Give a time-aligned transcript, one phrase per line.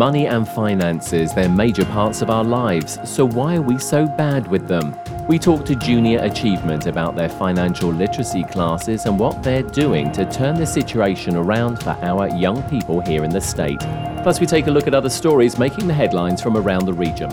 [0.00, 4.48] Money and finances, they're major parts of our lives, so why are we so bad
[4.48, 4.96] with them?
[5.28, 10.24] We talk to Junior Achievement about their financial literacy classes and what they're doing to
[10.24, 13.80] turn the situation around for our young people here in the state.
[14.22, 17.28] Plus, we take a look at other stories making the headlines from around the region.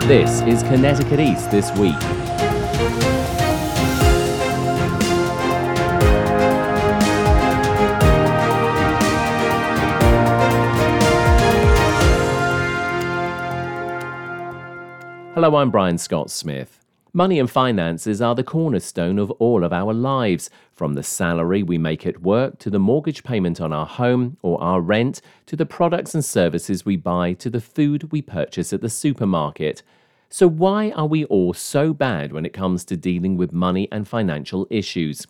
[0.00, 2.39] This is Connecticut East This Week.
[15.42, 16.84] Hello, I'm Brian Scott Smith.
[17.14, 21.78] Money and finances are the cornerstone of all of our lives, from the salary we
[21.78, 25.64] make at work to the mortgage payment on our home or our rent to the
[25.64, 29.82] products and services we buy to the food we purchase at the supermarket.
[30.28, 34.06] So, why are we all so bad when it comes to dealing with money and
[34.06, 35.26] financial issues?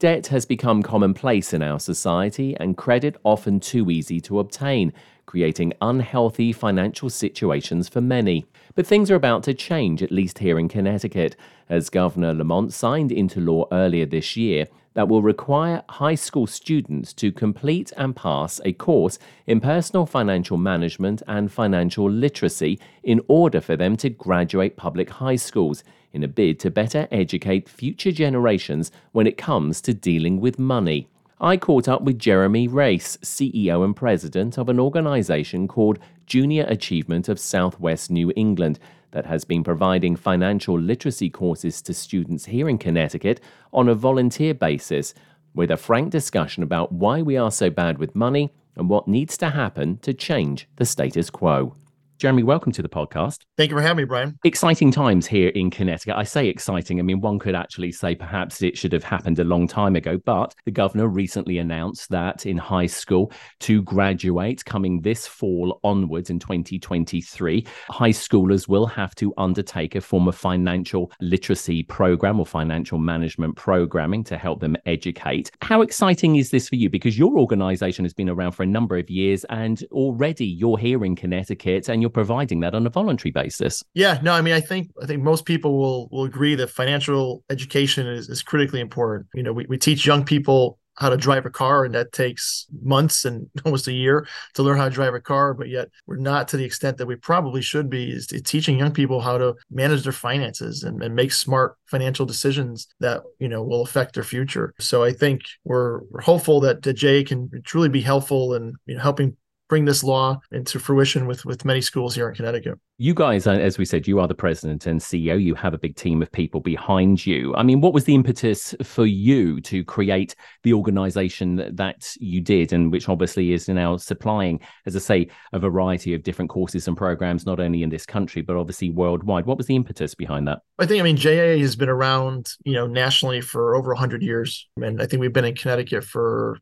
[0.00, 4.92] Debt has become commonplace in our society and credit often too easy to obtain,
[5.26, 8.44] creating unhealthy financial situations for many.
[8.74, 11.36] But things are about to change, at least here in Connecticut,
[11.68, 17.12] as Governor Lamont signed into law earlier this year that will require high school students
[17.14, 23.60] to complete and pass a course in personal financial management and financial literacy in order
[23.60, 28.90] for them to graduate public high schools in a bid to better educate future generations
[29.12, 31.08] when it comes to dealing with money.
[31.42, 37.28] I caught up with Jeremy Race, CEO and president of an organization called Junior Achievement
[37.28, 38.78] of Southwest New England
[39.10, 43.40] that has been providing financial literacy courses to students here in Connecticut
[43.72, 45.14] on a volunteer basis,
[45.52, 49.36] with a frank discussion about why we are so bad with money and what needs
[49.38, 51.74] to happen to change the status quo.
[52.22, 53.38] Jeremy, welcome to the podcast.
[53.56, 54.38] Thank you for having me, Brian.
[54.44, 56.14] Exciting times here in Connecticut.
[56.14, 57.00] I say exciting.
[57.00, 60.18] I mean, one could actually say perhaps it should have happened a long time ago,
[60.24, 66.30] but the governor recently announced that in high school to graduate coming this fall onwards
[66.30, 72.46] in 2023, high schoolers will have to undertake a form of financial literacy program or
[72.46, 75.50] financial management programming to help them educate.
[75.60, 76.88] How exciting is this for you?
[76.88, 81.04] Because your organization has been around for a number of years and already you're here
[81.04, 83.82] in Connecticut and you're providing that on a voluntary basis.
[83.94, 87.42] Yeah, no, I mean, I think I think most people will will agree that financial
[87.50, 89.26] education is, is critically important.
[89.34, 92.66] You know, we, we teach young people how to drive a car and that takes
[92.82, 96.16] months and almost a year to learn how to drive a car but yet we're
[96.16, 99.54] not to the extent that we probably should be is teaching young people how to
[99.70, 104.24] manage their finances and, and make smart financial decisions that you know will affect their
[104.24, 108.96] future so i think we're, we're hopeful that, JA can truly be helpful in you
[108.96, 109.36] know, helping
[109.72, 112.78] bring this law into fruition with with many schools here in Connecticut.
[113.02, 115.42] You guys, as we said, you are the president and CEO.
[115.42, 117.52] You have a big team of people behind you.
[117.56, 122.72] I mean, what was the impetus for you to create the organization that you did,
[122.72, 126.96] and which obviously is now supplying, as I say, a variety of different courses and
[126.96, 129.46] programs, not only in this country but obviously worldwide.
[129.46, 130.60] What was the impetus behind that?
[130.78, 134.68] I think, I mean, JA has been around, you know, nationally for over 100 years,
[134.80, 136.60] and I think we've been in Connecticut for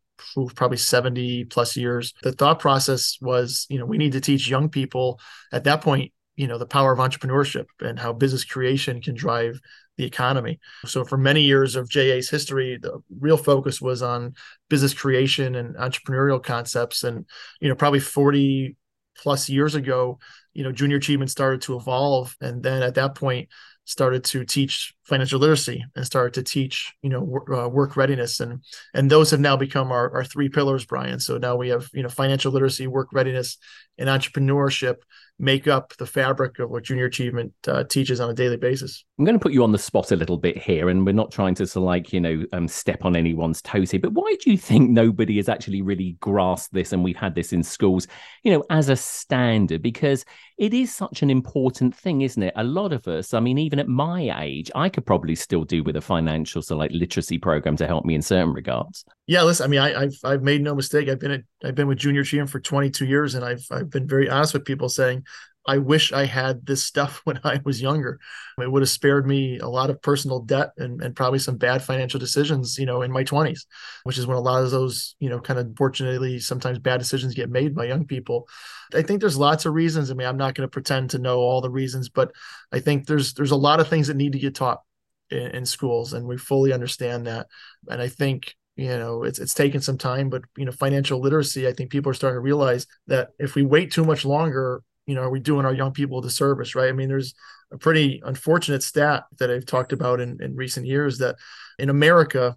[0.54, 2.14] probably 70 plus years.
[2.22, 5.20] The thought process was, you know, we need to teach young people
[5.52, 9.60] at that point, you know, the power of entrepreneurship and how business creation can drive
[9.98, 10.58] the economy.
[10.86, 14.32] So for many years of JA's history, the real focus was on
[14.70, 17.04] business creation and entrepreneurial concepts.
[17.04, 17.26] And,
[17.60, 18.74] you know, probably 40
[19.18, 20.18] plus years ago,
[20.54, 22.34] you know, junior achievement started to evolve.
[22.40, 23.50] And then at that point,
[23.84, 28.38] started to teach financial literacy and started to teach you know work, uh, work readiness
[28.38, 28.62] and
[28.94, 32.02] and those have now become our, our three pillars brian so now we have you
[32.02, 33.58] know financial literacy work readiness
[33.98, 34.98] and entrepreneurship
[35.40, 39.04] make up the fabric of what junior achievement uh, teaches on a daily basis.
[39.18, 41.32] I'm going to put you on the spot a little bit here, and we're not
[41.32, 44.00] trying to of like you know um, step on anyone's toes here.
[44.00, 47.52] But why do you think nobody has actually really grasped this, and we've had this
[47.52, 48.06] in schools,
[48.44, 49.82] you know, as a standard?
[49.82, 50.24] Because
[50.58, 52.52] it is such an important thing, isn't it?
[52.56, 55.82] A lot of us, I mean, even at my age, I could probably still do
[55.82, 59.04] with a financial so like literacy program to help me in certain regards.
[59.26, 61.08] Yeah, listen, I mean, I, have I've made no mistake.
[61.08, 64.06] I've been at I've been with Junior Achievement for 22 years, and I've I've been
[64.06, 65.24] very honest with people saying
[65.66, 68.18] I wish I had this stuff when I was younger.
[68.58, 71.82] It would have spared me a lot of personal debt and, and probably some bad
[71.82, 73.60] financial decisions, you know, in my 20s,
[74.04, 77.34] which is when a lot of those, you know, kind of fortunately sometimes bad decisions
[77.34, 78.48] get made by young people.
[78.94, 80.10] I think there's lots of reasons.
[80.10, 82.32] I mean, I'm not going to pretend to know all the reasons, but
[82.72, 84.80] I think there's there's a lot of things that need to get taught
[85.30, 87.46] in, in schools, and we fully understand that.
[87.88, 91.66] And I think you know it's it's taken some time but you know financial literacy
[91.66, 95.16] i think people are starting to realize that if we wait too much longer you
[95.16, 96.88] know, are we doing our young people a disservice, right?
[96.88, 97.34] I mean, there's
[97.72, 101.34] a pretty unfortunate stat that I've talked about in, in recent years that
[101.80, 102.56] in America,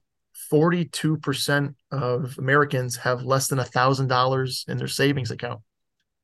[0.52, 5.62] 42% of Americans have less than a thousand dollars in their savings account.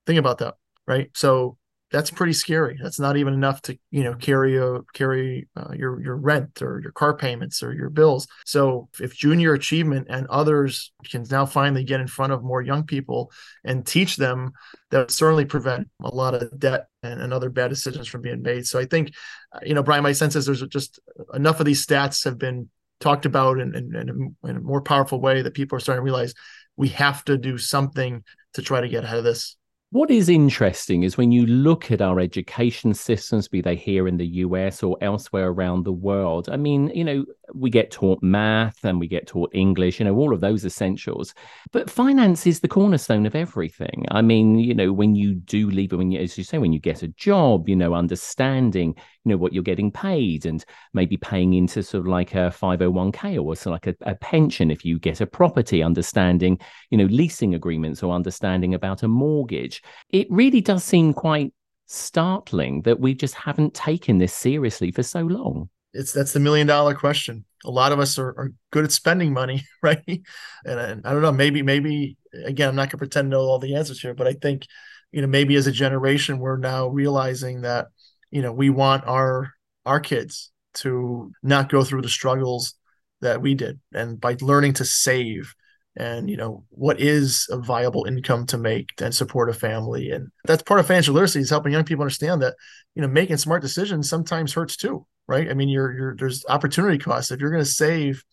[0.05, 0.53] Think about that,
[0.87, 1.09] right?
[1.15, 1.57] So
[1.91, 2.77] that's pretty scary.
[2.81, 6.79] That's not even enough to you know carry a carry uh, your your rent or
[6.81, 8.27] your car payments or your bills.
[8.45, 12.83] So if junior achievement and others can now finally get in front of more young
[12.83, 13.31] people
[13.63, 14.51] and teach them,
[14.91, 18.41] that would certainly prevent a lot of debt and, and other bad decisions from being
[18.41, 18.67] made.
[18.67, 19.13] So I think
[19.51, 20.99] uh, you know Brian, my sense is there's just
[21.33, 22.69] enough of these stats have been
[22.99, 26.01] talked about in, in, in, a, in a more powerful way that people are starting
[26.01, 26.33] to realize
[26.75, 29.57] we have to do something to try to get ahead of this.
[29.91, 34.17] What is interesting is when you look at our education systems, be they here in
[34.17, 36.47] the US or elsewhere around the world.
[36.47, 37.25] I mean, you know,
[37.55, 41.33] we get taught math and we get taught English, you know, all of those essentials.
[41.71, 44.05] But finance is the cornerstone of everything.
[44.11, 46.79] I mean, you know, when you do leave, when you, as you say, when you
[46.79, 48.93] get a job, you know, understanding,
[49.25, 50.63] you know, what you're getting paid and
[50.93, 54.71] maybe paying into sort of like a 501k or sort of like a, a pension
[54.71, 59.81] if you get a property, understanding, you know, leasing agreements or understanding about a mortgage
[60.09, 61.53] it really does seem quite
[61.85, 65.69] startling that we just haven't taken this seriously for so long.
[65.93, 67.45] It's that's the million dollar question.
[67.65, 70.03] A lot of us are, are good at spending money, right?
[70.07, 73.59] And, and I don't know, maybe, maybe again, I'm not gonna pretend to know all
[73.59, 74.65] the answers here, but I think,
[75.11, 77.87] you know, maybe as a generation, we're now realizing that,
[78.31, 79.53] you know, we want our
[79.85, 82.75] our kids to not go through the struggles
[83.21, 83.79] that we did.
[83.93, 85.53] And by learning to save
[85.97, 90.11] and you know what is a viable income to make and support a family.
[90.11, 92.55] And that's part of financial literacy is helping young people understand that
[92.95, 95.49] you know making smart decisions sometimes hurts too right?
[95.49, 97.31] I mean you're, you're there's opportunity costs.
[97.31, 98.23] If you're going to save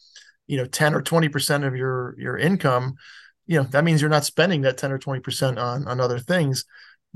[0.47, 2.95] you know 10 or 20 percent of your your income
[3.47, 6.19] you know that means you're not spending that 10 or 20 percent on on other
[6.19, 6.65] things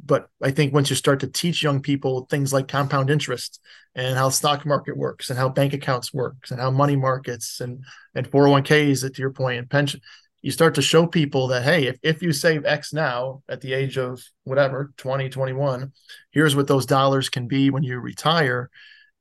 [0.05, 3.61] but i think once you start to teach young people things like compound interest
[3.95, 7.85] and how stock market works and how bank accounts works and how money markets and
[8.15, 10.01] and 401ks to your point and pension
[10.43, 13.73] you start to show people that hey if, if you save x now at the
[13.73, 15.93] age of whatever 20 21
[16.31, 18.71] here's what those dollars can be when you retire.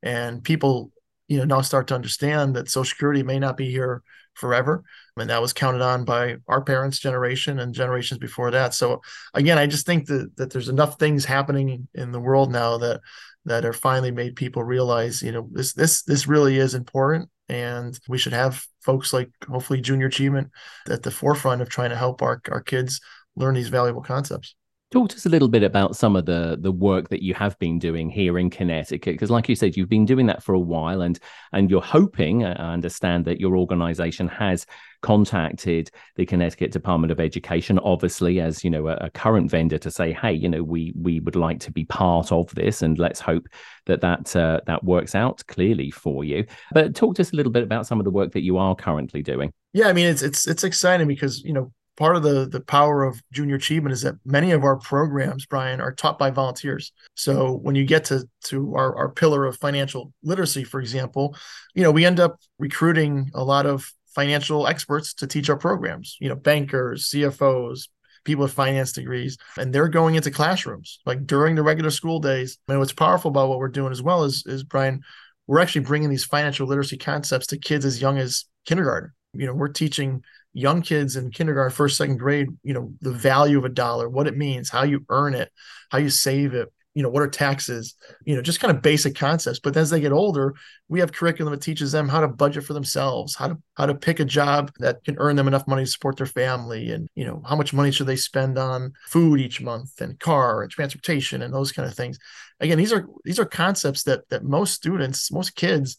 [0.02, 0.92] And people
[1.28, 4.02] you know now start to understand that social security may not be here
[4.40, 4.84] forever.
[5.18, 8.74] And that was counted on by our parents generation and generations before that.
[8.74, 9.02] So
[9.34, 13.02] again i just think that, that there's enough things happening in the world now that
[13.46, 18.00] that are finally made people realize you know this this this really is important and
[18.08, 20.50] we should have folks like hopefully junior achievement
[20.90, 23.02] at the forefront of trying to help our, our kids
[23.36, 24.56] learn these valuable concepts
[24.92, 27.58] Talk to us a little bit about some of the the work that you have
[27.60, 30.60] been doing here in Connecticut, because, like you said, you've been doing that for a
[30.60, 31.20] while, and
[31.54, 32.44] and you're hoping.
[32.44, 34.66] I understand that your organisation has
[35.02, 39.92] contacted the Connecticut Department of Education, obviously as you know a, a, current vendor, to
[39.92, 43.20] say, hey, you know, we we would like to be part of this, and let's
[43.20, 43.48] hope
[43.86, 46.46] that that uh, that works out clearly for you.
[46.72, 48.76] But talk to us a little bit about some of the work that you are
[48.76, 49.54] currently doing.
[49.72, 53.04] Yeah, I mean, it's it's it's exciting because you know part of the the power
[53.04, 56.92] of junior achievement is that many of our programs brian are taught by volunteers.
[57.16, 61.36] So when you get to to our, our pillar of financial literacy for example
[61.76, 66.18] you know we end up recruiting a lot of financial experts to teach our programs
[66.20, 67.90] you know bankers cfos
[68.24, 71.00] people with finance degrees and they're going into classrooms.
[71.06, 74.24] Like during the regular school days and what's powerful about what we're doing as well
[74.24, 75.04] is is brian
[75.48, 79.12] we're actually bringing these financial literacy concepts to kids as young as kindergarten.
[79.34, 83.58] You know we're teaching young kids in kindergarten, first, second grade, you know, the value
[83.58, 85.52] of a dollar, what it means, how you earn it,
[85.92, 89.16] how you save it, you know, what are taxes, you know, just kind of basic
[89.16, 89.60] concepts.
[89.60, 90.56] But as they get older,
[90.88, 93.96] we have curriculum that teaches them how to budget for themselves, how to how to
[93.96, 97.26] pick a job that can earn them enough money to support their family, and you
[97.26, 101.42] know, how much money should they spend on food each month and car and transportation
[101.44, 102.18] and those kind of things.
[102.60, 105.96] Again, these are these are concepts that that most students, most kids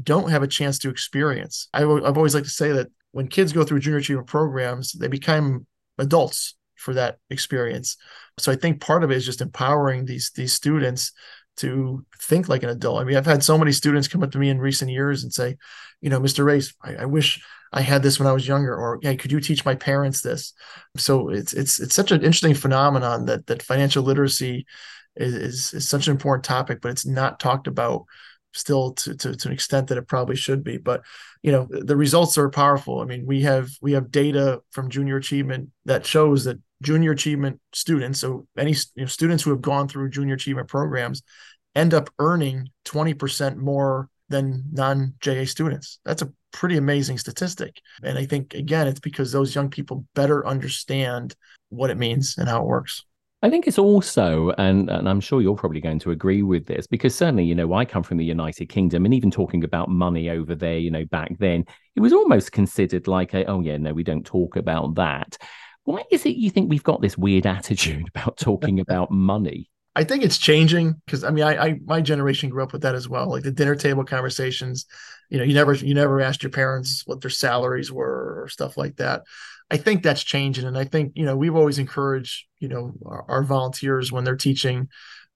[0.00, 1.68] don't have a chance to experience.
[1.74, 5.08] I, have always like to say that when kids go through junior achievement programs, they
[5.08, 5.66] become
[5.98, 7.96] adults for that experience.
[8.38, 11.12] So I think part of it is just empowering these these students
[11.58, 13.00] to think like an adult.
[13.00, 15.32] I mean, I've had so many students come up to me in recent years and
[15.32, 15.56] say,
[16.00, 16.44] you know, Mr.
[16.44, 19.40] Race, I, I wish I had this when I was younger, or hey, could you
[19.40, 20.54] teach my parents this?
[20.96, 24.66] So it's it's it's such an interesting phenomenon that that financial literacy
[25.16, 28.04] is, is, is such an important topic, but it's not talked about
[28.52, 30.78] still to, to, to an extent that it probably should be.
[30.78, 31.02] But
[31.42, 33.00] you know, the results are powerful.
[33.00, 37.60] I mean, we have we have data from junior achievement that shows that junior achievement
[37.72, 41.22] students, so any you know, students who have gone through junior achievement programs,
[41.74, 46.00] end up earning 20% more than non JA students.
[46.04, 47.80] That's a pretty amazing statistic.
[48.02, 51.34] And I think, again, it's because those young people better understand
[51.68, 53.04] what it means and how it works.
[53.40, 56.88] I think it's also, and, and I'm sure you're probably going to agree with this,
[56.88, 60.28] because certainly, you know, I come from the United Kingdom, and even talking about money
[60.28, 61.64] over there, you know, back then,
[61.94, 65.38] it was almost considered like, a, oh, yeah, no, we don't talk about that.
[65.84, 69.70] Why is it you think we've got this weird attitude about talking about money?
[69.94, 72.94] I think it's changing because I mean, I, I, my generation grew up with that
[72.94, 73.30] as well.
[73.30, 74.86] Like the dinner table conversations,
[75.28, 78.76] you know, you never you never asked your parents what their salaries were or stuff
[78.76, 79.22] like that.
[79.70, 83.24] I think that's changing, and I think you know we've always encouraged you know our,
[83.28, 84.88] our volunteers when they're teaching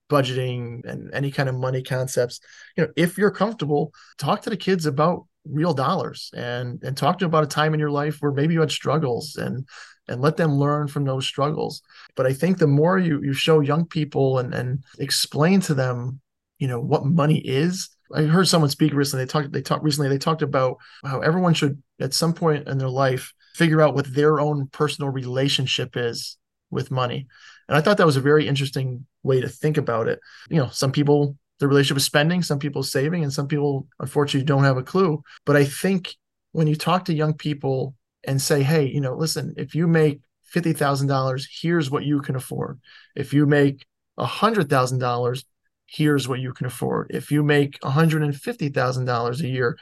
[0.09, 2.39] budgeting and any kind of money concepts.
[2.75, 7.19] You know, if you're comfortable, talk to the kids about real dollars and and talk
[7.19, 9.67] to them about a time in your life where maybe you had struggles and
[10.07, 11.81] and let them learn from those struggles.
[12.15, 16.21] But I think the more you you show young people and and explain to them,
[16.59, 17.89] you know, what money is.
[18.13, 19.25] I heard someone speak recently.
[19.25, 22.77] They talked they talked recently they talked about how everyone should at some point in
[22.77, 26.37] their life figure out what their own personal relationship is
[26.69, 27.27] with money.
[27.67, 30.19] And I thought that was a very interesting way to think about it.
[30.49, 34.45] You know, some people their relationship is spending, some people saving, and some people unfortunately
[34.45, 35.23] don't have a clue.
[35.45, 36.15] But I think
[36.51, 37.95] when you talk to young people
[38.25, 40.19] and say, hey, you know, listen, if you make
[40.53, 42.79] $50,000, here's what you can afford.
[43.15, 43.85] If you make
[44.19, 45.43] $100,000,
[45.85, 47.11] here's what you can afford.
[47.11, 49.77] If you make $150,000 a year,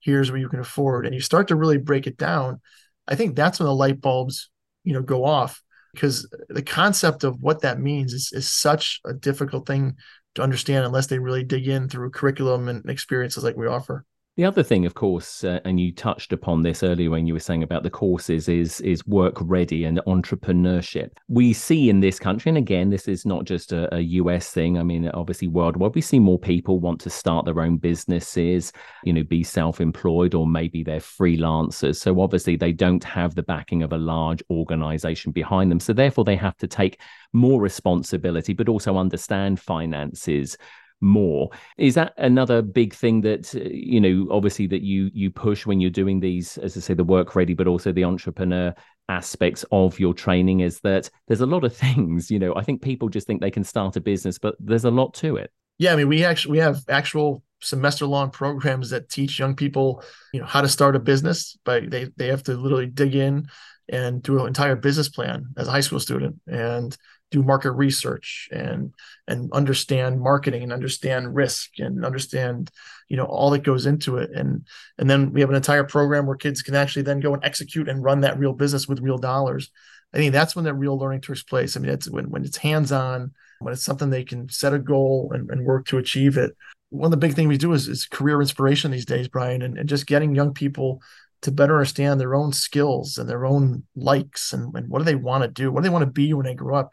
[0.00, 1.06] here's what you can afford.
[1.06, 2.60] And you start to really break it down.
[3.08, 4.50] I think that's when the light bulbs,
[4.84, 9.14] you know, go off because the concept of what that means is, is such a
[9.14, 9.96] difficult thing
[10.34, 14.04] to understand unless they really dig in through curriculum and experiences like we offer.
[14.36, 17.40] The other thing, of course, uh, and you touched upon this earlier when you were
[17.40, 21.12] saying about the courses, is is work ready and entrepreneurship.
[21.28, 24.76] We see in this country, and again, this is not just a, a, US thing.
[24.76, 28.74] I mean, obviously worldwide, we see more people want to start their own businesses,
[29.04, 31.96] you know, be self-employed, or maybe they're freelancers.
[31.96, 35.80] So obviously, they don't have the backing of a large organization behind them.
[35.80, 37.00] So therefore, they have to take
[37.32, 40.58] more responsibility, but also understand finances
[41.00, 41.50] more.
[41.76, 45.80] Is that another big thing that uh, you know obviously that you you push when
[45.80, 48.74] you're doing these as i say the work ready but also the entrepreneur
[49.08, 52.82] aspects of your training is that there's a lot of things you know i think
[52.82, 55.50] people just think they can start a business but there's a lot to it.
[55.78, 60.02] Yeah i mean we actually we have actual semester long programs that teach young people
[60.32, 63.48] you know how to start a business but they they have to literally dig in
[63.88, 66.96] and do an entire business plan as a high school student and
[67.30, 68.92] do market research and
[69.26, 72.70] and understand marketing and understand risk and understand
[73.08, 74.30] you know all that goes into it.
[74.32, 74.66] And
[74.98, 77.88] and then we have an entire program where kids can actually then go and execute
[77.88, 79.70] and run that real business with real dollars.
[80.12, 81.76] I think that's when that real learning takes place.
[81.76, 85.32] I mean it's when, when it's hands-on when it's something they can set a goal
[85.34, 86.54] and, and work to achieve it.
[86.90, 89.76] One of the big things we do is, is career inspiration these days brian and,
[89.76, 91.02] and just getting young people
[91.42, 95.14] to better understand their own skills and their own likes and, and what do they
[95.14, 96.90] want to do what do they want to be when they grow up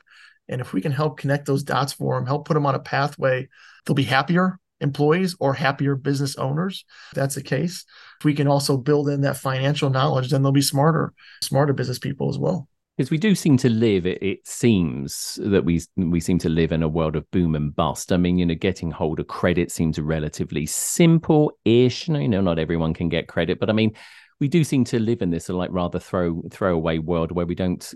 [0.49, 2.79] and if we can help connect those dots for them, help put them on a
[2.79, 3.47] pathway,
[3.85, 6.83] they'll be happier employees or happier business owners.
[7.13, 7.85] That's the case.
[8.19, 11.99] If we can also build in that financial knowledge, then they'll be smarter, smarter business
[11.99, 12.67] people as well.
[12.97, 16.71] Because we do seem to live, it, it, seems that we we seem to live
[16.71, 18.11] in a world of boom and bust.
[18.11, 22.07] I mean, you know, getting hold of credit seems relatively simple-ish.
[22.07, 23.93] You know, not everyone can get credit, but I mean,
[24.43, 27.93] we do seem to live in this like rather throw throwaway world where we don't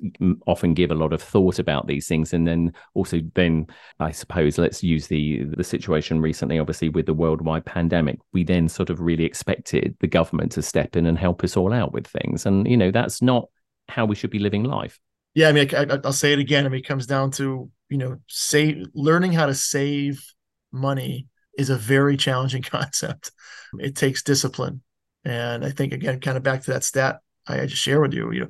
[0.47, 2.31] often give a lot of thought about these things.
[2.31, 3.67] And then also then
[3.99, 8.19] i suppose let's use the the situation recently obviously with the worldwide pandemic.
[8.31, 11.73] We then sort of really expected the government to step in and help us all
[11.73, 12.45] out with things.
[12.45, 13.49] And you know that's not
[13.89, 15.01] how we should be living life.
[15.33, 16.65] Yeah i mean I, will say it again.
[16.65, 20.23] I mean it comes down to you know save learning how to save
[20.71, 21.27] money
[21.57, 23.33] is a very challenging concept.
[23.79, 24.81] It takes discipline
[25.27, 28.31] and I think again, kind of back to that stat I just shared with you,
[28.31, 28.49] you know,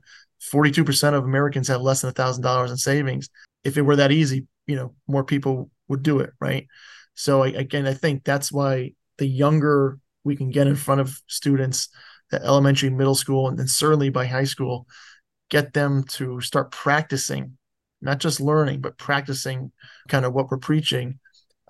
[0.51, 3.29] 42% of Americans have less than a thousand dollars in savings.
[3.63, 6.67] If it were that easy, you know, more people would do it, right?
[7.13, 11.89] So again, I think that's why the younger we can get in front of students,
[12.31, 14.85] at elementary, middle school, and then certainly by high school,
[15.49, 17.57] get them to start practicing,
[18.01, 19.71] not just learning, but practicing
[20.09, 21.19] kind of what we're preaching.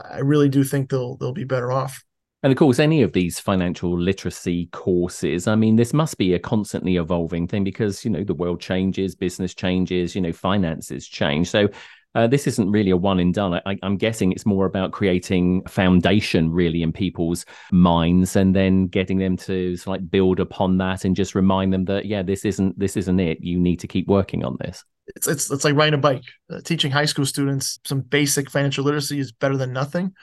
[0.04, 2.04] I really do think they'll they'll be better off.
[2.48, 6.40] And of course, any of these financial literacy courses, I mean, this must be a
[6.40, 11.50] constantly evolving thing because, you know, the world changes, business changes, you know, finances change.
[11.50, 11.68] So,
[12.16, 13.62] Uh, this isn't really a one and done.
[13.66, 19.18] I, am guessing it's more about creating foundation really in people's minds and then getting
[19.18, 22.46] them to sort of like build upon that and just remind them that yeah, this
[22.46, 23.40] isn't this isn't it.
[23.42, 24.86] You need to keep working on this.
[25.18, 26.24] It's it's it's like riding a bike.
[26.50, 30.14] Uh, teaching high school students some basic financial literacy is better than nothing,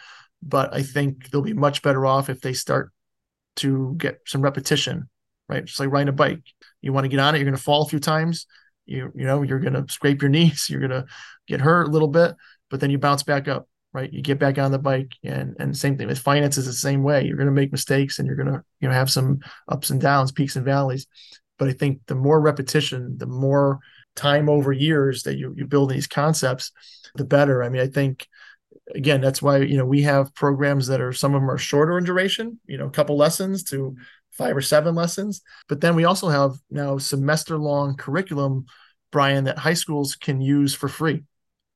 [0.46, 2.92] but I think they'll be much better off if they start
[3.56, 5.08] to get some repetition.
[5.46, 6.42] Right, just like riding a bike.
[6.80, 8.46] You want to get on it, you're going to fall a few times.
[8.86, 11.06] You you know you're going to scrape your knees you're going to
[11.46, 12.34] get hurt a little bit
[12.70, 14.12] but then you bounce back up right?
[14.12, 17.02] You get back on the bike and and same thing with finances is the same
[17.02, 17.24] way.
[17.24, 20.00] You're going to make mistakes and you're going to you know have some ups and
[20.00, 21.06] downs peaks and valleys.
[21.56, 23.78] But i think the more repetition the more
[24.16, 26.72] time over years that you you build these concepts
[27.14, 27.62] the better.
[27.62, 28.26] I mean i think
[28.94, 31.96] again that's why you know we have programs that are some of them are shorter
[31.96, 33.96] in duration you know a couple lessons to
[34.34, 35.42] five or seven lessons.
[35.68, 38.66] But then we also have now semester long curriculum,
[39.12, 41.22] Brian, that high schools can use for free,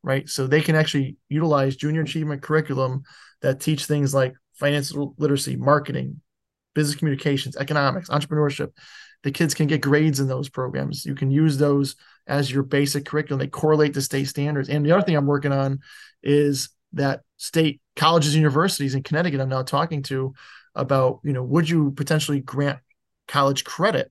[0.02, 0.28] right?
[0.28, 3.04] So they can actually utilize junior achievement curriculum
[3.42, 6.20] that teach things like financial literacy, marketing,
[6.74, 8.72] business communications, economics, entrepreneurship.
[9.22, 11.04] The kids can get grades in those programs.
[11.04, 11.96] You can use those
[12.26, 13.40] as your basic curriculum.
[13.40, 14.68] They correlate to state standards.
[14.68, 15.80] And the other thing I'm working on
[16.22, 20.34] is that state colleges, universities in Connecticut, I'm now talking to
[20.74, 22.78] about you know would you potentially grant
[23.26, 24.10] college credit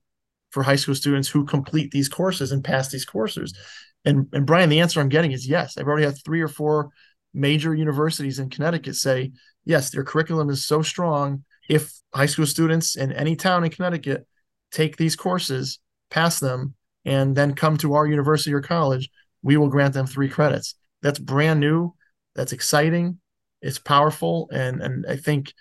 [0.50, 3.56] for high school students who complete these courses and pass these courses?
[4.04, 5.76] And and brian the answer i'm getting is yes.
[5.76, 6.90] I've already had three or four
[7.34, 9.32] major universities in connecticut say
[9.64, 11.44] yes their curriculum is so strong.
[11.68, 14.26] If high school students in any town in connecticut
[14.70, 15.80] take these courses
[16.10, 19.10] pass them and then come to our university or college
[19.42, 20.74] we will grant them three credits.
[21.02, 21.94] That's brand new
[22.38, 23.18] that's exciting
[23.60, 25.52] it's powerful and and i think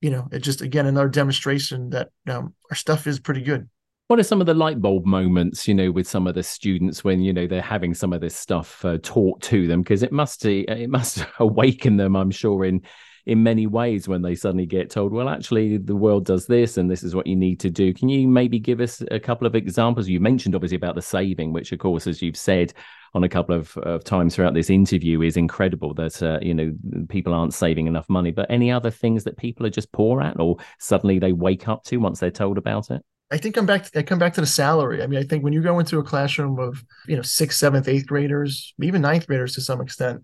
[0.00, 3.68] you know, it just again another demonstration that um, our stuff is pretty good.
[4.08, 7.04] What are some of the light bulb moments, you know, with some of the students
[7.04, 9.82] when you know they're having some of this stuff uh, taught to them?
[9.82, 12.82] Because it must it must awaken them, I'm sure, in
[13.26, 16.90] in many ways when they suddenly get told, well, actually, the world does this and
[16.90, 17.92] this is what you need to do.
[17.92, 20.08] Can you maybe give us a couple of examples?
[20.08, 22.72] You mentioned obviously about the saving, which, of course, as you've said,
[23.14, 26.72] on a couple of, of times throughout this interview is incredible that uh, you know
[27.08, 30.38] people aren't saving enough money but any other things that people are just poor at
[30.38, 33.02] or suddenly they wake up to once they're told about it
[33.32, 33.84] I think I'm back.
[33.84, 35.02] To, I come back to the salary.
[35.02, 37.86] I mean, I think when you go into a classroom of you know sixth, seventh,
[37.86, 40.22] eighth graders, even ninth graders to some extent,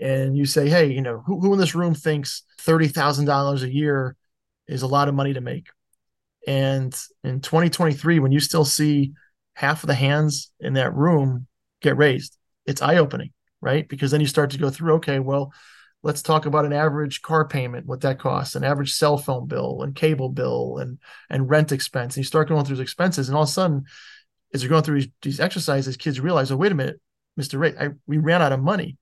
[0.00, 3.62] and you say, "Hey, you know, who, who in this room thinks thirty thousand dollars
[3.62, 4.16] a year
[4.66, 5.68] is a lot of money to make?"
[6.46, 9.12] And in 2023, when you still see
[9.58, 11.48] half of the hands in that room
[11.82, 12.38] get raised.
[12.64, 13.88] It's eye opening, right?
[13.88, 15.52] Because then you start to go through, okay, well,
[16.04, 19.82] let's talk about an average car payment, what that costs, an average cell phone bill
[19.82, 22.14] and cable bill and and rent expense.
[22.14, 23.84] And you start going through those expenses, and all of a sudden,
[24.54, 27.00] as you're going through these, these exercises, kids realize, oh, wait a minute,
[27.38, 27.58] Mr.
[27.58, 28.96] Ray, I, we ran out of money.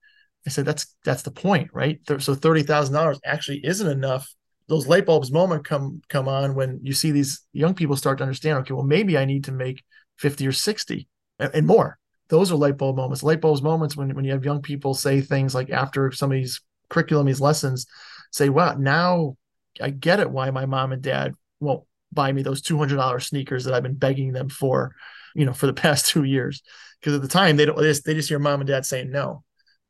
[0.47, 1.99] I said, that's that's the point, right?
[2.19, 4.33] So thirty thousand dollars actually isn't enough.
[4.67, 8.23] Those light bulbs moment come come on when you see these young people start to
[8.23, 8.59] understand.
[8.59, 9.83] Okay, well, maybe I need to make
[10.17, 11.07] fifty or sixty
[11.39, 13.23] and more those are light bulb moments.
[13.23, 16.35] Light bulbs moments when when you have young people say things like after some of
[16.35, 17.87] these curriculum, these lessons,
[18.31, 19.37] say, "Wow, now
[19.81, 23.27] I get it why my mom and dad won't buy me those two hundred dollars
[23.27, 24.95] sneakers that I've been begging them for,
[25.35, 26.61] you know, for the past two years."
[26.99, 29.11] Because at the time they don't they just, they just hear mom and dad saying
[29.11, 29.43] no,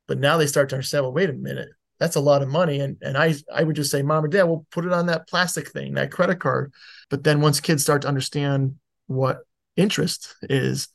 [0.07, 1.03] but now they start to understand.
[1.03, 3.91] Well, wait a minute, that's a lot of money, and and I I would just
[3.91, 6.73] say, mom or dad, we'll put it on that plastic thing, that credit card.
[7.09, 8.75] But then once kids start to understand
[9.07, 9.39] what
[9.77, 10.89] interest is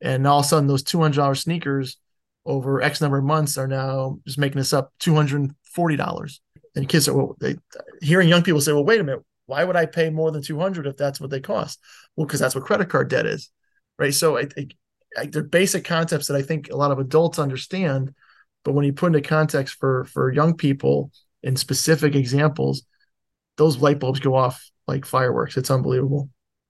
[0.00, 1.96] and all of a sudden those $200 sneakers
[2.44, 6.38] over X number of months are now just making this up $240.
[6.76, 7.56] And kids are well, they,
[8.00, 10.86] hearing young people say, well, wait a minute, why would I pay more than 200
[10.86, 11.80] if that's what they cost?
[12.16, 13.50] Well, because that's what credit card debt is.
[13.98, 14.14] Right.
[14.14, 14.68] So I, I,
[15.16, 18.14] I, they're basic concepts that I think a lot of adults understand,
[18.68, 21.10] but when you put into context for, for young people
[21.42, 22.82] in specific examples,
[23.56, 25.56] those light bulbs go off like fireworks.
[25.56, 26.28] It's unbelievable.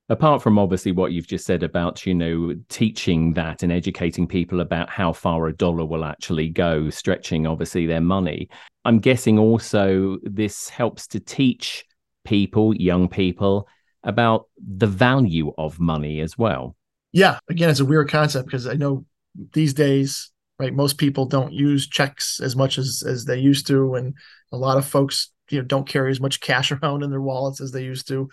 [0.09, 4.61] Apart from obviously what you've just said about you know teaching that and educating people
[4.61, 8.49] about how far a dollar will actually go stretching obviously their money
[8.85, 11.85] i'm guessing also this helps to teach
[12.25, 13.67] people young people
[14.05, 16.77] about the value of money as well.
[17.11, 17.41] Yeah.
[17.51, 19.05] Again it's a weird concept because i know
[19.53, 23.95] these days right most people don't use checks as much as as they used to
[23.95, 24.15] and
[24.53, 27.61] a lot of folks you know don't carry as much cash around in their wallets
[27.61, 28.29] as they used to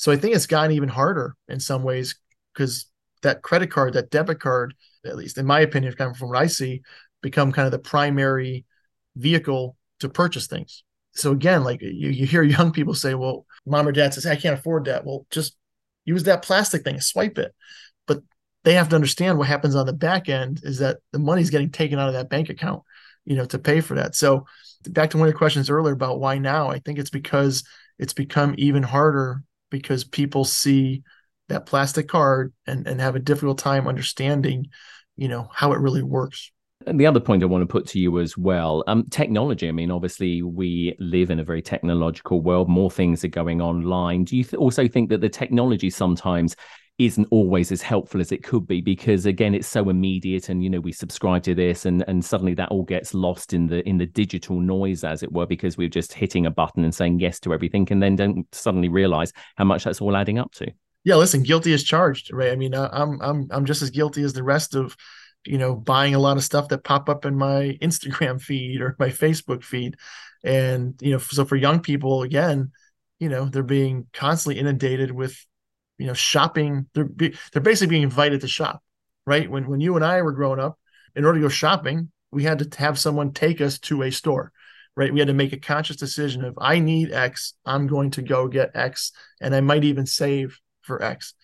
[0.00, 2.14] so I think it's gotten even harder in some ways
[2.54, 2.86] because
[3.20, 4.72] that credit card, that debit card,
[5.04, 6.80] at least in my opinion, kind of from what I see,
[7.20, 8.64] become kind of the primary
[9.14, 10.84] vehicle to purchase things.
[11.12, 14.36] So again, like you, you hear young people say, well, mom or dad says, I
[14.36, 15.04] can't afford that.
[15.04, 15.54] Well, just
[16.06, 17.54] use that plastic thing, swipe it.
[18.64, 21.70] They have to understand what happens on the back end is that the money's getting
[21.70, 22.82] taken out of that bank account
[23.24, 24.14] you know, to pay for that.
[24.14, 24.46] So
[24.88, 27.64] back to one of the questions earlier about why now, I think it's because
[27.98, 31.02] it's become even harder because people see
[31.48, 34.68] that plastic card and, and have a difficult time understanding,
[35.16, 36.50] you know, how it really works.
[36.86, 39.68] And the other point I want to put to you as well, um, technology.
[39.68, 42.70] I mean, obviously, we live in a very technological world.
[42.70, 44.24] More things are going online.
[44.24, 46.56] Do you th- also think that the technology sometimes
[47.00, 50.68] isn't always as helpful as it could be because again it's so immediate and you
[50.68, 53.96] know we subscribe to this and and suddenly that all gets lost in the in
[53.96, 57.40] the digital noise as it were because we're just hitting a button and saying yes
[57.40, 60.70] to everything and then don't suddenly realize how much that's all adding up to.
[61.02, 62.52] Yeah listen guilty as charged right?
[62.52, 64.94] I mean i'm i'm i'm just as guilty as the rest of
[65.46, 68.94] you know buying a lot of stuff that pop up in my instagram feed or
[68.98, 69.96] my facebook feed.
[70.44, 72.72] And you know so for young people again
[73.18, 75.46] you know they're being constantly inundated with
[76.00, 78.82] you know shopping they're be, they're basically being invited to shop
[79.26, 79.50] right?
[79.50, 80.78] When when you and I were growing up
[81.14, 84.50] in order to go shopping we had to have someone take us to a store
[84.96, 85.12] right?
[85.12, 88.48] We had to make a conscious decision of I need X I'm going to go
[88.48, 91.34] get X and I might even save for X.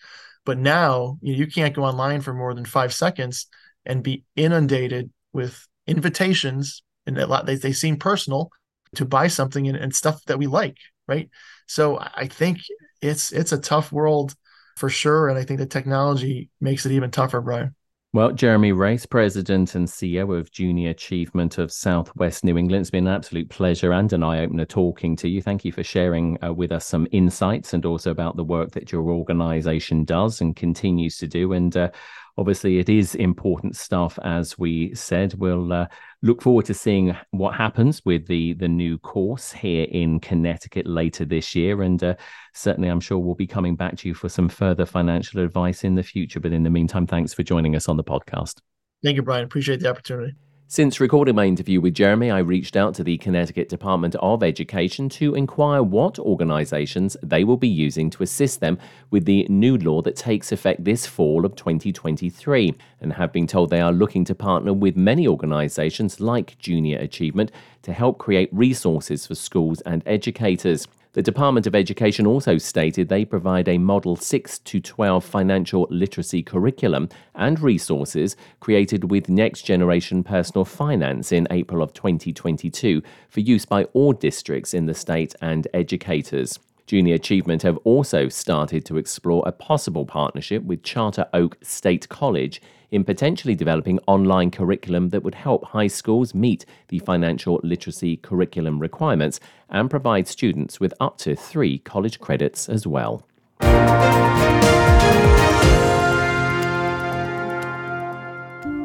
[0.45, 3.47] But now you, know, you can't go online for more than 5 seconds
[3.85, 8.49] and be inundated with invitations and a lot they, they seem personal
[8.95, 11.29] to buy something and, and stuff that we like right?
[11.67, 12.59] So i think
[13.01, 14.35] it's it's a tough world
[14.77, 15.27] for sure.
[15.27, 17.75] And I think the technology makes it even tougher, Brian.
[18.13, 22.81] Well, Jeremy Race, President and CEO of Junior Achievement of Southwest New England.
[22.81, 25.41] It's been an absolute pleasure and an eye opener talking to you.
[25.41, 28.91] Thank you for sharing uh, with us some insights and also about the work that
[28.91, 31.51] your organization does and continues to do.
[31.51, 31.89] And uh,
[32.37, 35.33] obviously, it is important stuff, as we said.
[35.35, 35.87] We'll uh,
[36.21, 41.25] look forward to seeing what happens with the the new course here in Connecticut later
[41.25, 42.15] this year, and uh,
[42.53, 45.95] certainly I'm sure we'll be coming back to you for some further financial advice in
[45.95, 46.39] the future.
[46.39, 48.61] But in the meantime, thanks for joining us on the podcast.
[49.03, 49.43] Thank you, Brian.
[49.43, 50.33] Appreciate the opportunity.
[50.69, 55.07] Since recording my interview with Jeremy, I reached out to the Connecticut Department of Education
[55.11, 58.77] to inquire what organizations they will be using to assist them
[59.09, 63.69] with the new law that takes effect this fall of 2023, and have been told
[63.69, 67.49] they are looking to partner with many organizations like Junior Achievement
[67.83, 70.85] to help create resources for schools and educators.
[71.17, 76.43] The Department of Education also stated they provide a Model 6 to 12 financial literacy
[76.43, 83.65] curriculum and resources created with Next Generation Personal Finance in April of 2022 for use
[83.65, 86.59] by all districts in the state and educators.
[86.87, 92.61] Junior Achievement have also started to explore a possible partnership with Charter Oak State College
[92.91, 98.79] in potentially developing online curriculum that would help high schools meet the financial literacy curriculum
[98.79, 103.27] requirements and provide students with up to three college credits as well.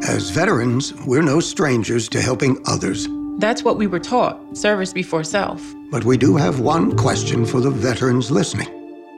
[0.09, 3.07] As veterans, we're no strangers to helping others.
[3.38, 5.62] That's what we were taught service before self.
[5.90, 8.68] But we do have one question for the veterans listening.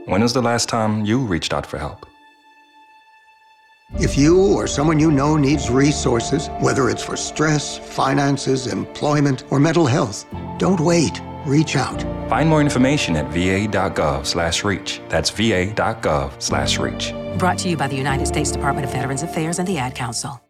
[0.06, 2.06] When was the last time you reached out for help?
[4.00, 9.60] If you or someone you know needs resources, whether it's for stress, finances, employment, or
[9.60, 10.26] mental health,
[10.58, 11.20] don't wait.
[11.46, 12.02] Reach out.
[12.28, 15.00] Find more information at va.gov/reach.
[15.08, 17.14] That's va.gov/reach.
[17.38, 20.40] Brought to you by the United States Department of Veterans Affairs and the Ad Council.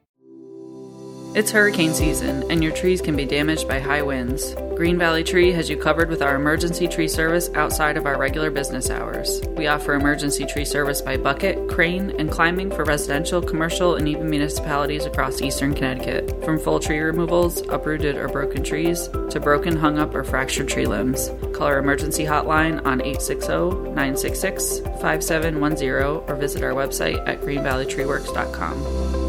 [1.35, 4.55] It's hurricane season, and your trees can be damaged by high winds.
[4.77, 8.53] Green Valley Tree has you covered with our emergency tree service outside of our regular
[8.53, 9.43] business hours.
[9.57, 14.31] We offer emergency tree service by bucket, crane, and climbing for residential, commercial, and even
[14.31, 16.45] municipalities across eastern Connecticut.
[16.45, 20.87] From full tree removals, uprooted or broken trees, to broken, hung up, or fractured tree
[20.87, 21.33] limbs.
[21.53, 29.24] Call our emergency hotline on 860 966 5710 or visit our website at greenvalleytreeworks.com.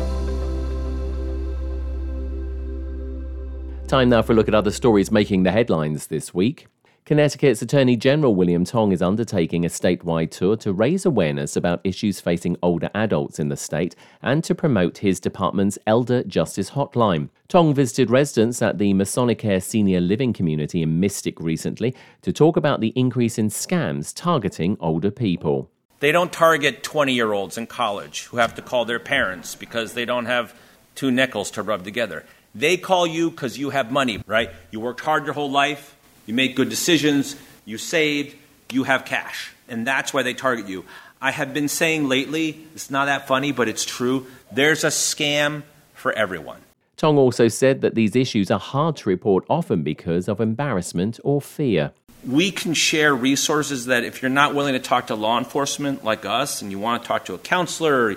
[3.88, 6.65] Time now for a look at other stories making the headlines this week.
[7.06, 12.19] Connecticut's Attorney General William Tong is undertaking a statewide tour to raise awareness about issues
[12.19, 17.30] facing older adults in the state and to promote his department's Elder Justice Hotline.
[17.48, 21.93] Tong visited residents at the Masonicare Senior Living Community in Mystic recently
[22.24, 25.69] to talk about the increase in scams targeting older people.
[26.00, 29.93] They don't target 20 year olds in college who have to call their parents because
[29.93, 30.56] they don't have
[30.95, 32.26] two nickels to rub together.
[32.56, 34.50] They call you because you have money, right?
[34.72, 35.94] You worked hard your whole life,
[36.26, 38.36] you make good decisions, you saved,
[38.72, 39.52] you have cash.
[39.68, 40.86] And that's why they target you.
[41.22, 44.28] I have been saying lately, it's not that funny, but it's true.
[44.54, 45.63] There's a scam
[45.94, 46.62] for everyone.
[46.96, 51.41] Tong also said that these issues are hard to report often because of embarrassment or
[51.41, 51.91] fear.
[52.26, 56.26] We can share resources that if you're not willing to talk to law enforcement like
[56.26, 58.12] us and you want to talk to a counselor,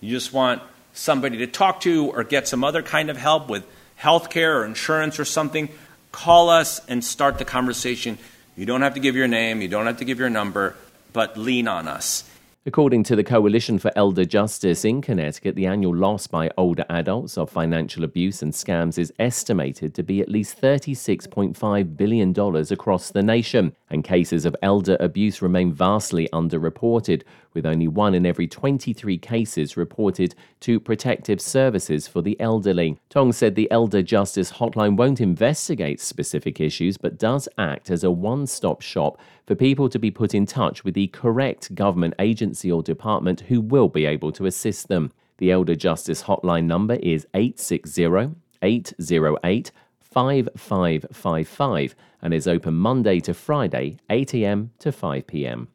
[0.00, 0.62] you just want
[0.94, 3.64] somebody to talk to or get some other kind of help with
[4.00, 5.68] healthcare or insurance or something,
[6.12, 8.18] call us and start the conversation.
[8.56, 10.76] You don't have to give your name, you don't have to give your number,
[11.12, 12.24] but lean on us.
[12.66, 17.36] According to the Coalition for Elder Justice in Connecticut, the annual loss by older adults
[17.36, 22.30] of financial abuse and scams is estimated to be at least $36.5 billion
[22.72, 27.22] across the nation, and cases of elder abuse remain vastly underreported,
[27.52, 32.98] with only one in every 23 cases reported to protective services for the elderly.
[33.10, 38.10] Tong said the Elder Justice Hotline won't investigate specific issues, but does act as a
[38.10, 42.70] one stop shop for people to be put in touch with the correct government agency
[42.72, 45.12] or department who will be able to assist them.
[45.38, 53.98] The Elder Justice Hotline number is 860 808 5555 and is open Monday to Friday,
[54.08, 55.66] 8am to 5pm.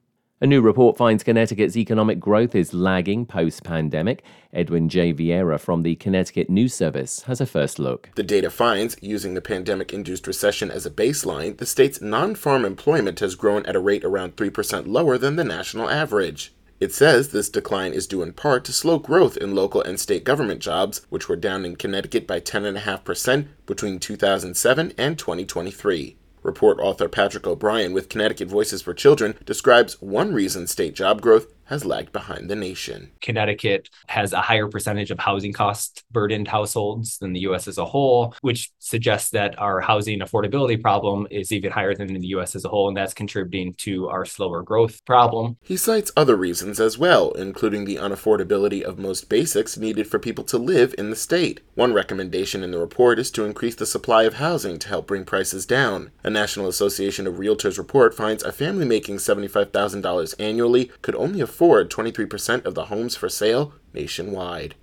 [0.41, 4.23] A new report finds Connecticut's economic growth is lagging post pandemic.
[4.53, 5.13] Edwin J.
[5.13, 8.09] Viera from the Connecticut News Service has a first look.
[8.15, 12.63] The data finds, using the pandemic induced recession as a baseline, the state's non farm
[12.63, 16.53] employment has grown at a rate around 3% lower than the national average.
[16.79, 20.23] It says this decline is due in part to slow growth in local and state
[20.23, 26.15] government jobs, which were down in Connecticut by 10.5% between 2007 and 2023.
[26.43, 31.47] Report author Patrick O'Brien with Connecticut Voices for Children describes one reason state job growth
[31.69, 33.11] has lagged behind the nation.
[33.21, 37.85] Connecticut has a higher percentage of housing cost burdened households than the US as a
[37.85, 42.55] whole, which suggests that our housing affordability problem is even higher than in the US
[42.55, 45.57] as a whole, and that's contributing to our slower growth problem.
[45.61, 50.43] He cites other reasons as well, including the unaffordability of most basics needed for people
[50.45, 51.61] to live in the state.
[51.75, 55.23] One recommendation in the report is to increase the supply of housing to help bring
[55.23, 56.09] prices down.
[56.23, 61.58] A National Association of Realtors report finds a family making $75,000 annually could only afford
[61.59, 64.75] afford 23% of the homes for sale nationwide.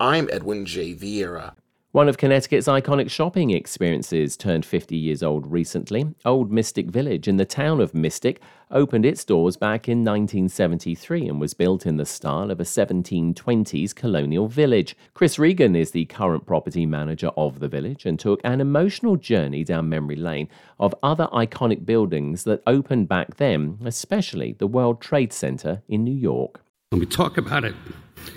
[0.00, 0.92] I'm Edwin J.
[0.92, 1.54] Viera.
[1.94, 6.12] One of Connecticut's iconic shopping experiences turned 50 years old recently.
[6.24, 11.40] Old Mystic Village in the town of Mystic opened its doors back in 1973 and
[11.40, 14.96] was built in the style of a 1720s colonial village.
[15.14, 19.62] Chris Regan is the current property manager of the village and took an emotional journey
[19.62, 20.48] down memory lane
[20.80, 26.16] of other iconic buildings that opened back then, especially the World Trade Center in New
[26.16, 26.60] York.
[26.90, 27.76] When we talk about it,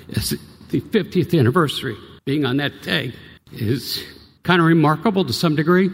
[0.09, 0.29] it's
[0.69, 3.13] the 50th anniversary being on that day
[3.51, 4.03] is
[4.43, 5.89] kind of remarkable to some degree,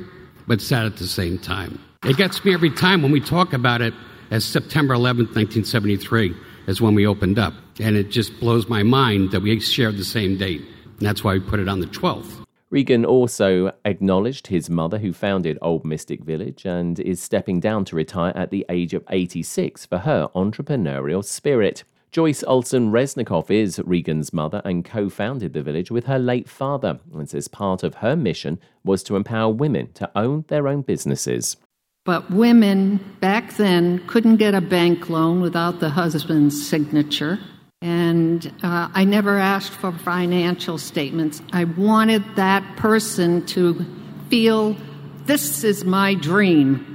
[0.47, 1.79] but sad at the same time.
[2.05, 3.93] It gets me every time when we talk about it
[4.31, 6.35] as September 11th, 1973,
[6.67, 7.53] is when we opened up.
[7.79, 10.61] And it just blows my mind that we shared the same date.
[10.85, 12.45] And that's why we put it on the 12th.
[12.69, 17.95] Regan also acknowledged his mother, who founded Old Mystic Village and is stepping down to
[17.95, 21.83] retire at the age of 86 for her entrepreneurial spirit.
[22.13, 26.99] Joyce Olson Resnikoff is Regan's mother and co founded the village with her late father,
[27.11, 31.57] and says part of her mission was to empower women to own their own businesses.
[32.05, 37.39] But women back then couldn't get a bank loan without the husband's signature.
[37.81, 41.41] And uh, I never asked for financial statements.
[41.51, 43.83] I wanted that person to
[44.29, 44.77] feel
[45.25, 46.85] this is my dream.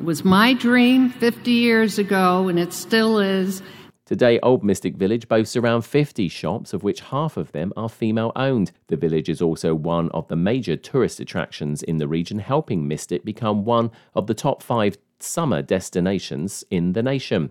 [0.00, 3.60] It was my dream 50 years ago, and it still is.
[4.06, 8.30] Today, Old Mystic Village boasts around 50 shops, of which half of them are female
[8.36, 8.70] owned.
[8.86, 13.24] The village is also one of the major tourist attractions in the region, helping Mystic
[13.24, 17.50] become one of the top five summer destinations in the nation.